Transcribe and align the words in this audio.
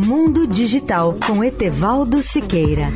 Mundo 0.00 0.46
Digital 0.46 1.18
com 1.26 1.42
Etevaldo 1.42 2.22
Siqueira. 2.22 2.86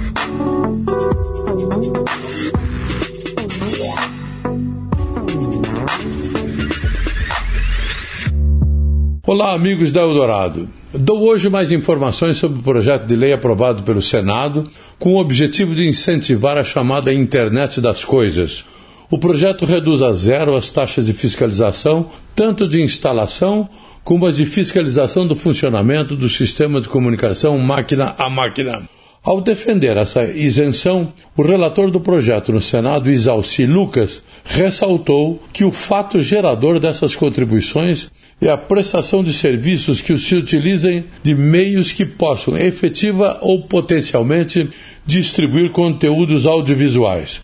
Olá, 9.27 9.52
amigos 9.52 9.91
da 9.91 10.02
Eldorado. 10.02 10.68
Dou 10.95 11.25
hoje 11.25 11.50
mais 11.50 11.73
informações 11.73 12.36
sobre 12.36 12.61
o 12.61 12.62
projeto 12.62 13.05
de 13.05 13.16
lei 13.16 13.32
aprovado 13.32 13.82
pelo 13.82 14.00
Senado 14.00 14.71
com 14.96 15.14
o 15.14 15.19
objetivo 15.19 15.75
de 15.75 15.89
incentivar 15.89 16.57
a 16.57 16.62
chamada 16.62 17.12
Internet 17.12 17.80
das 17.80 18.05
Coisas. 18.05 18.64
O 19.12 19.18
projeto 19.18 19.66
reduz 19.66 20.00
a 20.00 20.14
zero 20.14 20.56
as 20.56 20.70
taxas 20.70 21.04
de 21.04 21.12
fiscalização, 21.12 22.06
tanto 22.34 22.66
de 22.66 22.80
instalação 22.80 23.68
como 24.02 24.24
as 24.24 24.36
de 24.36 24.46
fiscalização 24.46 25.27
do 25.27 25.36
funcionamento 25.36 26.16
do 26.16 26.30
sistema 26.30 26.80
de 26.80 26.88
comunicação 26.88 27.59
máquina 27.59 28.14
a 28.16 28.30
máquina. 28.30 28.88
Ao 29.23 29.42
defender 29.42 29.98
essa 29.98 30.24
isenção, 30.24 31.12
o 31.37 31.42
relator 31.42 31.90
do 31.90 32.01
projeto 32.01 32.52
no 32.52 32.60
Senado, 32.62 33.10
Isalci 33.10 33.66
Lucas, 33.66 34.23
ressaltou 34.46 35.38
que 35.52 35.62
o 35.62 35.70
fato 35.70 36.23
gerador 36.23 36.80
dessas 36.80 37.15
contribuições 37.15 38.09
é 38.40 38.48
a 38.48 38.56
prestação 38.56 39.23
de 39.23 39.34
serviços 39.34 40.01
que 40.01 40.16
se 40.16 40.34
utilizem 40.37 41.04
de 41.23 41.34
meios 41.34 41.92
que 41.92 42.06
possam 42.06 42.56
efetiva 42.56 43.38
ou 43.42 43.65
potencialmente 43.65 44.70
distribuir 45.04 45.70
conteúdos 45.70 46.46
audiovisuais. 46.46 47.42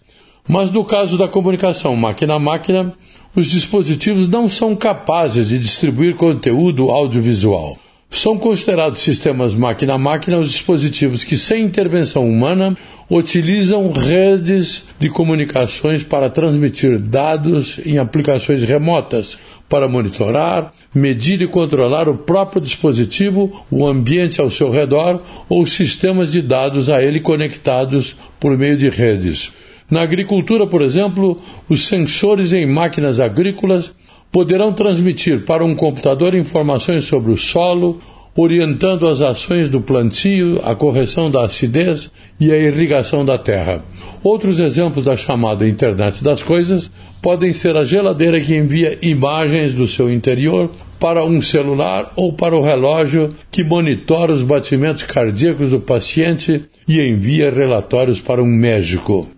Mas 0.49 0.71
no 0.71 0.83
caso 0.83 1.19
da 1.19 1.29
comunicação 1.29 1.95
máquina 1.95 2.35
a 2.35 2.39
máquina, 2.39 2.95
os 3.37 3.49
dispositivos 3.49 4.27
não 4.29 4.49
são 4.49 4.75
capazes 4.75 5.49
de 5.49 5.59
distribuir 5.59 6.17
conteúdo 6.17 6.91
audiovisual. 6.91 7.77
São 8.11 8.39
considerados 8.39 9.03
sistemas 9.03 9.55
máquina 9.55 9.95
a 9.95 9.99
máquina 9.99 10.39
os 10.39 10.51
dispositivos 10.51 11.23
que, 11.23 11.37
sem 11.37 11.63
intervenção 11.63 12.27
humana, 12.27 12.75
utilizam 13.11 13.93
redes 13.93 14.85
de 14.99 15.11
comunicações 15.11 16.03
para 16.03 16.31
transmitir 16.31 16.99
dados 16.99 17.79
em 17.85 17.99
aplicações 17.99 18.65
remotas, 18.65 19.37
para 19.69 19.87
monitorar, 19.87 20.73
medir 20.95 21.43
e 21.43 21.47
controlar 21.47 22.09
o 22.09 22.17
próprio 22.17 22.63
dispositivo, 22.63 23.67
o 23.71 23.87
ambiente 23.87 24.41
ao 24.41 24.51
seu 24.51 24.71
redor 24.71 25.23
ou 25.47 25.67
sistemas 25.67 26.33
de 26.33 26.41
dados 26.41 26.89
a 26.89 27.03
ele 27.03 27.21
conectados 27.21 28.17
por 28.41 28.57
meio 28.57 28.79
de 28.79 28.89
redes. 28.89 29.53
Na 29.91 30.03
agricultura, 30.03 30.67
por 30.67 30.83
exemplo, 30.83 31.37
os 31.69 31.87
sensores 31.87 32.53
em 32.53 32.67
máquinas 32.67 33.21
agrícolas 33.21 33.91
poderão 34.31 34.73
transmitir 34.73 35.45
para 35.45 35.65
um 35.65 35.75
computador 35.75 36.35
informações 36.35 37.05
sobre 37.05 37.33
o 37.33 37.37
solo, 37.37 37.99
orientando 38.37 39.09
as 39.09 39.23
ações 39.23 39.71
do 39.71 39.81
plantio, 39.81 40.61
a 40.63 40.75
correção 40.75 41.31
da 41.31 41.45
acidez 41.45 42.11
e 42.39 42.53
a 42.53 42.57
irrigação 42.57 43.25
da 43.25 43.39
terra. 43.39 43.83
Outros 44.23 44.61
exemplos 44.61 45.05
da 45.05 45.17
chamada 45.17 45.67
Internet 45.67 46.23
das 46.23 46.43
Coisas 46.43 46.91
podem 47.23 47.53
ser 47.53 47.75
a 47.75 47.85
geladeira 47.85 48.39
que 48.41 48.55
envia 48.55 48.99
imagens 49.03 49.73
do 49.73 49.89
seu 49.89 50.13
interior 50.13 50.71
para 51.01 51.25
um 51.25 51.41
celular 51.41 52.13
ou 52.15 52.33
para 52.33 52.55
o 52.55 52.63
relógio 52.63 53.35
que 53.51 53.65
monitora 53.65 54.33
os 54.33 54.43
batimentos 54.43 55.05
cardíacos 55.05 55.71
do 55.71 55.81
paciente 55.81 56.65
e 56.87 57.01
envia 57.01 57.51
relatórios 57.51 58.21
para 58.21 58.43
um 58.43 58.47
médico. 58.47 59.38